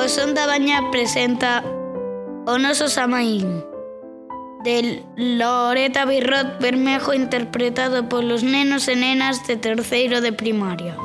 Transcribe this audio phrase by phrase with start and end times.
[0.00, 1.60] O Son da Baña presenta
[2.48, 3.60] O noso Samaín
[4.64, 10.96] de Loreta Birrot Bermejo interpretado polos nenos e nenas de terceiro de primaria.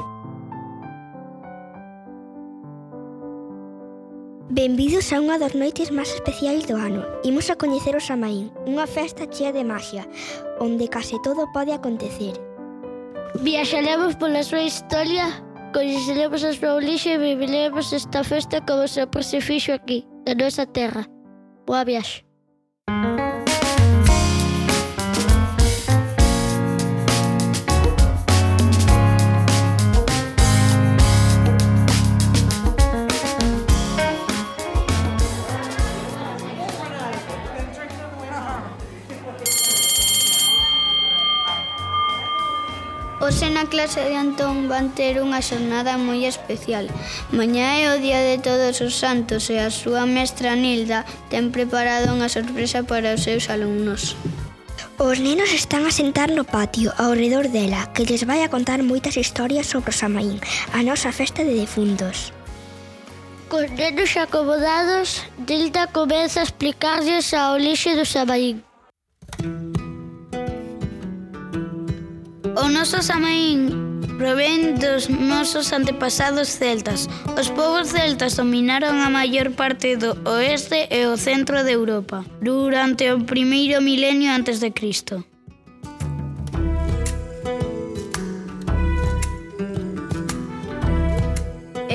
[4.48, 7.04] Benvidos a unha das noites máis especiais do ano.
[7.28, 10.08] Imos a coñecer o Samaín, unha festa chea de magia,
[10.64, 12.40] onde case todo pode acontecer.
[13.44, 15.45] Viaxaremos pola súa historia
[15.76, 20.64] Coñeceremos a súa orixe e viviremos esta festa como sempre se fixo aquí, na nosa
[20.64, 21.04] terra.
[21.68, 22.24] Boa viaxe.
[43.26, 46.86] Hoxe na clase de Antón van ter unha xornada moi especial.
[47.34, 52.14] Mañá é o Día de Todos os Santos e a súa mestra Nilda ten preparado
[52.14, 54.14] unha sorpresa para os seus alumnos.
[55.02, 58.86] Os nenos están a sentar no patio ao redor dela, que lles vai a contar
[58.86, 60.38] moitas historias sobre o Samaín,
[60.70, 62.30] a nosa festa de defuntos.
[63.50, 68.62] Cos nenos acomodados, Dilda comeza a explicarlles a orixe do Samaín.
[72.66, 73.70] O noso xamaín
[74.18, 77.06] provén dos nosos antepasados celtas.
[77.38, 83.06] Os povos celtas dominaron a maior parte do oeste e o centro de Europa durante
[83.14, 85.22] o primeiro milenio antes de Cristo.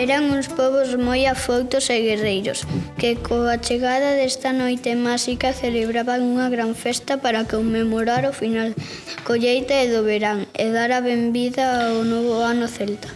[0.00, 2.64] Eran uns povos moi afoutos e guerreiros,
[2.96, 8.72] que coa chegada desta noite máxica celebraban unha gran festa para conmemorar o final
[9.28, 13.08] colleita e do verán, e dar a benvida ao novo ano celta.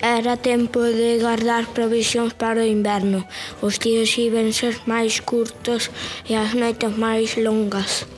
[0.00, 3.26] Era tempo de guardar provisións para o inverno.
[3.60, 5.90] Os días iban ser máis curtos
[6.30, 8.08] e as noites máis longas.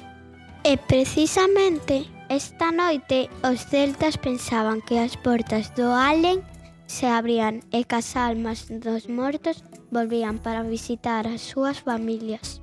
[0.63, 6.45] E precisamente esta noite os celtas pensaban que as portas do Allen
[6.87, 12.62] se abrían e que as almas dos mortos volvían para visitar as súas familias.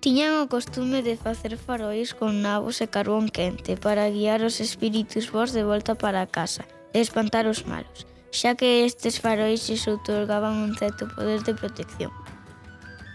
[0.00, 5.32] Tiñan o costume de facer farois con nabos e carbón quente para guiar os espíritus
[5.34, 9.88] vos de volta para a casa e espantar os malos, xa que estes farois lles
[9.88, 12.12] outorgaban un certo poder de protección.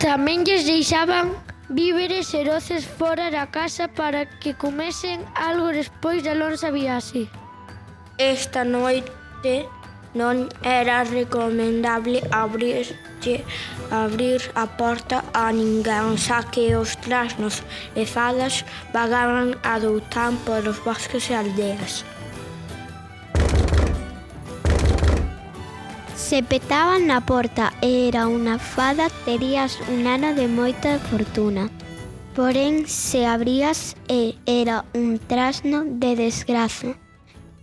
[0.02, 1.38] Tamén lles deixaban
[1.70, 7.30] víveres e roces fora da casa para que comesen algo despois da lonsa viaxe.
[8.18, 9.70] Esta noite
[10.14, 13.46] non era recomendable abrirlle
[13.92, 17.64] abrir a porta a ninguén, xa que os trasnos
[17.96, 20.02] e fadas vagaban a por
[20.46, 22.04] polos bosques e aldeas.
[26.16, 31.68] Se petaban na porta e era unha fada, terías un ano de moita fortuna.
[32.32, 36.96] Porén, se abrías e era un trasno de desgraza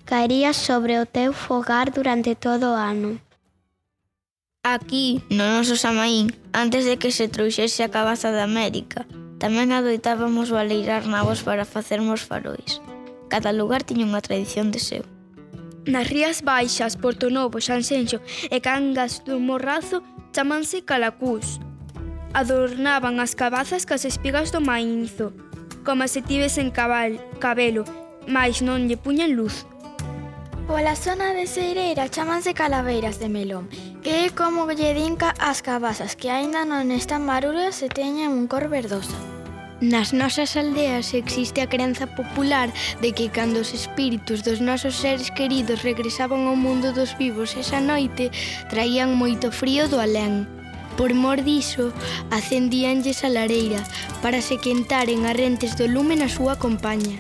[0.09, 3.21] caería sobre o teu fogar durante todo o ano.
[4.65, 9.05] Aquí, no noso Samaín, antes de que se trouxese a cabaza de América,
[9.37, 12.81] tamén adoitábamos valeirar nabos para facermos farois.
[13.29, 15.05] Cada lugar tiña unha tradición de seu.
[15.85, 20.01] Nas Rías Baixas, Porto Novo, Sanxenxo e Cangas do Morrazo
[20.33, 21.61] chamanse calacús.
[22.33, 25.37] Adornaban as cabazas cas espigas do maínzo,
[25.85, 27.85] como se tivesen cabal, cabelo,
[28.25, 29.69] mais non lle puñan luz.
[30.69, 33.73] Pola zona de Seireira chamanse calaveiras de melón,
[34.05, 38.45] que é como lle dinca as cabazas que aínda non están maduras e teñen un
[38.53, 39.17] cor verdosa.
[39.81, 42.69] Nas nosas aldeas existe a crenza popular
[43.01, 47.81] de que cando os espíritus dos nosos seres queridos regresaban ao mundo dos vivos esa
[47.81, 48.29] noite,
[48.69, 50.45] traían moito frío do alén.
[51.01, 51.97] Por mor diso,
[52.29, 53.81] acendíanlles a lareira
[54.21, 57.17] para se quentaren a rentes do lume na súa compañía.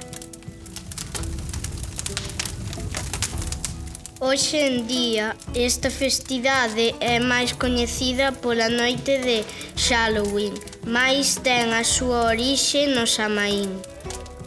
[4.20, 9.46] Hoxe en día esta festividade é máis coñecida pola noite de
[9.78, 10.58] Halloween,
[10.90, 13.70] máis ten a súa orixe no Samaín.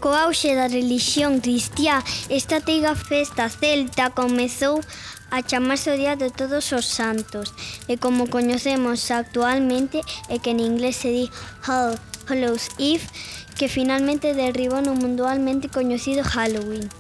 [0.03, 4.83] Co auxe da religión cristiá, esta teiga festa celta comezou
[5.31, 7.56] a chamarse o Día de Todos os Santos,
[7.88, 11.31] e como coñecemos actualmente é que en inglés se di
[11.63, 11.95] Hall,
[12.27, 13.07] Hallows Eve,
[13.56, 16.91] que finalmente derribou no mundialmente coñecido Halloween.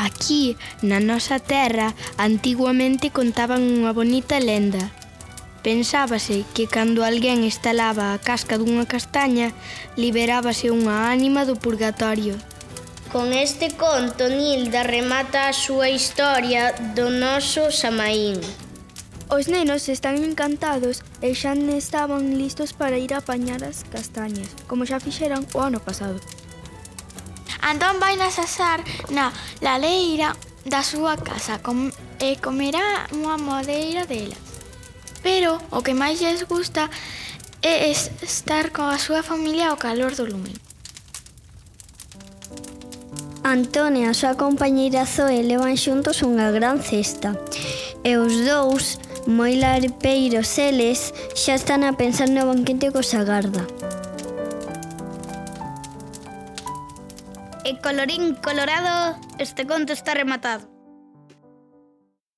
[0.00, 4.88] Aquí, na nosa terra, antiguamente contaban unha bonita lenda.
[5.60, 9.52] Pensábase que cando alguén estalaba a casca dunha castaña,
[10.00, 12.32] liberábase unha ánima do purgatorio.
[13.12, 18.40] Con este conto, Nilda remata a súa historia do noso Samaín.
[19.28, 24.88] Os nenos están encantados e xa estaban listos para ir a apañar as castañas, como
[24.88, 26.16] xa fixeran o ano pasado.
[27.62, 28.80] Antón vai asasar
[29.12, 34.36] na laleira da súa casa com, e comerá unha modeira dela.
[35.22, 36.88] Pero o que máis lles gusta
[37.60, 40.56] é estar coa súa familia ao calor do lume.
[43.44, 47.36] Antón e a súa compañeira Zoe levan xuntos unha gran cesta
[48.04, 48.96] e os dous,
[49.28, 53.64] moi larpeiros eles, xa están a pensar no banquete que os agarda.
[57.78, 60.79] Colorín colorado, este conto está rematado.